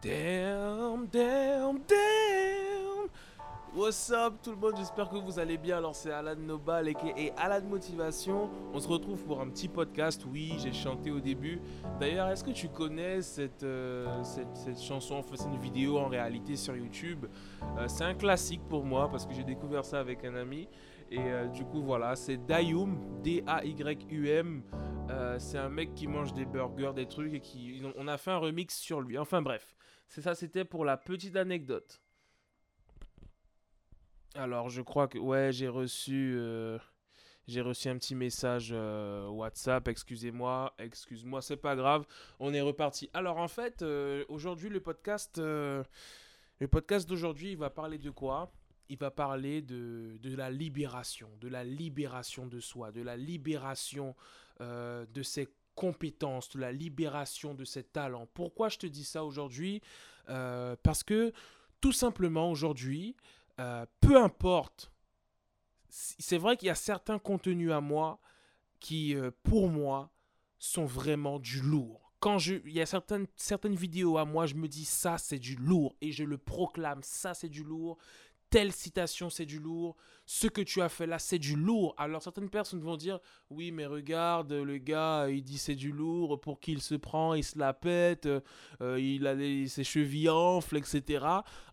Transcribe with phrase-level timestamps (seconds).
[0.00, 3.08] Damn, damn, damn.
[3.74, 5.78] What's up tout le monde, j'espère que vous allez bien.
[5.78, 8.48] Alors c'est Alan Nobal et Alan Motivation.
[8.72, 10.24] On se retrouve pour un petit podcast.
[10.30, 11.60] Oui, j'ai chanté au début.
[11.98, 15.16] D'ailleurs, est-ce que tu connais cette, euh, cette, chanson?
[15.16, 17.26] Enfin, c'est une vidéo en réalité sur YouTube.
[17.76, 20.68] Euh, c'est un classique pour moi parce que j'ai découvert ça avec un ami.
[21.10, 24.62] Et euh, du coup, voilà, c'est Dayum, D-A-Y-U-M.
[25.38, 27.82] c'est un mec qui mange des burgers, des trucs et qui.
[27.96, 29.16] On a fait un remix sur lui.
[29.18, 29.74] Enfin bref,
[30.06, 32.00] c'est ça, c'était pour la petite anecdote.
[34.34, 35.18] Alors, je crois que.
[35.18, 36.34] Ouais, j'ai reçu.
[36.36, 36.78] Euh,
[37.56, 42.04] reçu un petit message euh, WhatsApp, excusez-moi, excuse-moi, c'est pas grave,
[42.38, 43.08] on est reparti.
[43.14, 45.84] Alors en fait, euh, aujourd'hui le podcast, le
[46.70, 48.52] podcast d'aujourd'hui, il va parler de quoi?
[48.88, 54.14] Il va parler de, de, la libération, de la libération de soi, de la libération
[54.60, 58.26] de ses compétences, de la libération de ses talents.
[58.34, 59.80] Pourquoi je te dis ça aujourd'hui?
[60.26, 61.32] Parce que
[61.80, 63.14] tout simplement aujourd'hui,
[63.60, 64.90] euh, peu importe,
[65.88, 68.20] c'est vrai qu'il y a certains contenus à moi
[68.78, 70.10] qui, euh, pour moi,
[70.58, 72.12] sont vraiment du lourd.
[72.20, 75.38] Quand je, il y a certaines, certaines vidéos à moi, je me dis ça c'est
[75.38, 77.96] du lourd et je le proclame, ça c'est du lourd
[78.50, 79.96] telle citation c'est du lourd,
[80.26, 81.94] ce que tu as fait là c'est du lourd.
[81.98, 86.40] Alors certaines personnes vont dire oui mais regarde le gars il dit c'est du lourd
[86.40, 88.28] pour qu'il se prend, il se la pète,
[88.80, 89.36] euh, il a
[89.68, 91.24] ses chevilles enflent etc.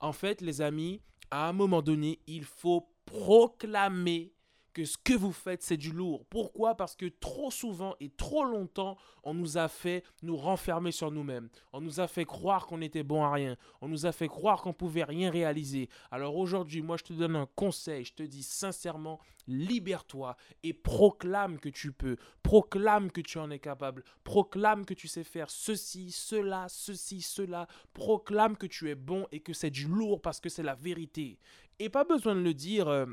[0.00, 1.00] En fait les amis
[1.30, 4.33] à un moment donné, il faut proclamer
[4.74, 6.26] que ce que vous faites, c'est du lourd.
[6.26, 6.74] Pourquoi?
[6.74, 11.48] Parce que trop souvent et trop longtemps, on nous a fait nous renfermer sur nous-mêmes.
[11.72, 13.56] On nous a fait croire qu'on était bon à rien.
[13.80, 15.88] On nous a fait croire qu'on pouvait rien réaliser.
[16.10, 18.04] Alors aujourd'hui, moi, je te donne un conseil.
[18.04, 22.16] Je te dis sincèrement, libère-toi et proclame que tu peux.
[22.42, 24.02] Proclame que tu en es capable.
[24.24, 27.68] Proclame que tu sais faire ceci, cela, ceci, cela.
[27.92, 31.38] Proclame que tu es bon et que c'est du lourd parce que c'est la vérité.
[31.78, 32.88] Et pas besoin de le dire.
[32.88, 33.06] Euh,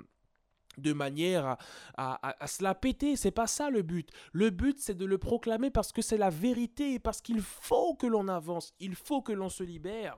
[0.78, 1.58] de manière
[1.98, 3.16] à, se la péter.
[3.16, 4.10] C'est pas ça le but.
[4.34, 7.96] Le but, c'est de le proclamer parce que c'est la vérité et parce qu'il faut
[7.96, 10.18] que l'on avance, il faut que l'on se libère.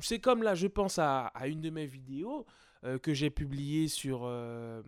[0.00, 2.46] C'est comme là, je pense à, une de mes vidéos
[2.84, 4.82] euh, que j'ai publiée sur, euh,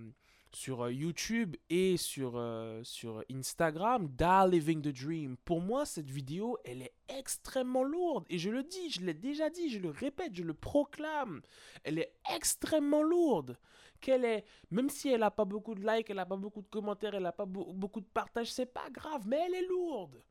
[0.53, 2.43] sur euh, YouTube et sur,
[2.83, 5.37] sur Instagram, Da Living the Dream.
[5.45, 8.25] Pour moi, cette vidéo, elle est extrêmement lourde.
[8.31, 11.43] Et je le dis, je l'ai déjà dit, je le répète, je le proclame.
[11.85, 13.59] Elle est extrêmement lourde
[14.01, 16.69] qu'elle est, même si elle n'a pas beaucoup de likes, elle n'a pas beaucoup de
[16.69, 20.23] commentaires, elle n'a pas beaucoup de partages, c'est pas grave, mais elle est lourde.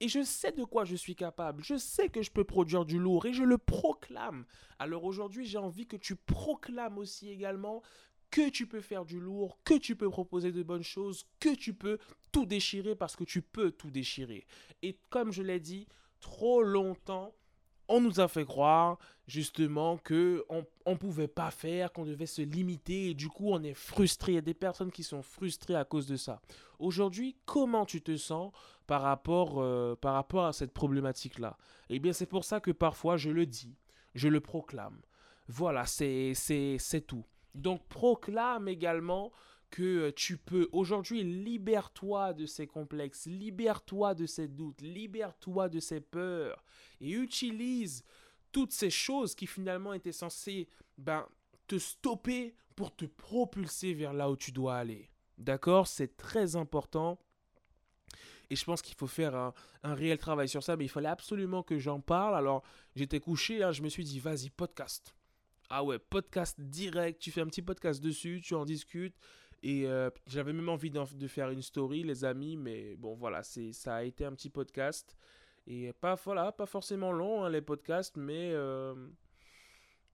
[0.00, 1.64] Et je sais de quoi je suis capable.
[1.64, 4.44] Je sais que je peux produire du lourd et je le proclame.
[4.78, 7.82] Alors aujourd'hui, j'ai envie que tu proclames aussi également
[8.30, 11.74] que tu peux faire du lourd, que tu peux proposer de bonnes choses, que tu
[11.74, 11.98] peux
[12.32, 14.46] tout déchirer parce que tu peux tout déchirer.
[14.82, 15.86] Et comme je l'ai dit,
[16.20, 17.34] trop longtemps,
[17.88, 20.44] on nous a fait croire justement que
[20.84, 24.32] on, pouvait pas faire, qu'on devait se limiter et du coup on est frustré.
[24.32, 26.40] Il y a des personnes qui sont frustrées à cause de ça.
[26.78, 28.52] Aujourd'hui, comment tu te sens
[28.86, 31.56] par rapport, euh, par rapport à cette problématique-là?
[31.88, 33.76] Eh bien c'est pour ça que parfois je le dis,
[34.14, 35.00] je le proclame.
[35.48, 36.34] Voilà, c'est
[37.06, 37.24] tout.
[37.58, 39.32] Donc proclame également
[39.70, 45.80] que euh, tu peux aujourd'hui libère-toi de ces complexes, libère-toi de ces doutes, libère-toi de
[45.80, 46.64] ces peurs
[47.00, 48.04] et utilise
[48.52, 51.26] toutes ces choses qui finalement étaient censées ben,
[51.66, 55.10] te stopper pour te propulser vers là où tu dois aller.
[55.36, 55.86] D'accord?
[55.86, 57.18] C'est très important.
[58.50, 59.52] Et je pense qu'il faut faire un,
[59.94, 62.34] réel travail sur ça, mais il fallait absolument que j'en parle.
[62.34, 62.62] Alors,
[62.96, 65.14] j'étais couché, hein, je me suis dit, vas-y, podcast.
[65.70, 69.16] Ah ouais, podcast direct, tu fais un petit podcast dessus, tu en discutes.
[69.62, 73.72] Et euh, j'avais même envie de faire une story, les amis, mais bon, voilà, c'est
[73.72, 75.16] ça a été un petit podcast.
[75.66, 78.94] Et pas, voilà, pas forcément long, hein, les podcasts, mais euh,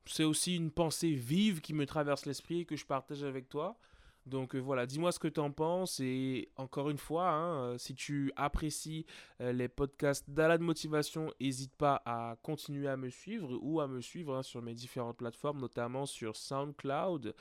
[0.06, 3.78] c'est aussi une pensée vive qui me traverse l'esprit et que je partage avec toi.
[4.26, 6.00] Donc euh, voilà, dis-moi ce que tu en penses.
[6.00, 9.06] Et encore une fois, hein, si tu apprécies
[9.40, 14.00] les podcasts d'Ala de Motivation, n'hésite pas à continuer à me suivre ou à me
[14.00, 17.34] suivre hein, sur mes différentes plateformes, notamment sur SoundCloud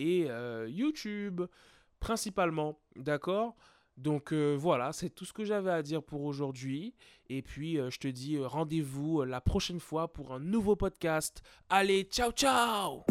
[0.00, 1.42] et euh, YouTube
[2.00, 3.54] principalement, d'accord?
[3.96, 6.94] Donc euh, voilà, c'est tout ce que j'avais à dire pour aujourd'hui.
[7.28, 11.42] Et puis euh, je te dis rendez-vous la prochaine fois pour un nouveau podcast.
[11.68, 13.04] Allez, ciao ciao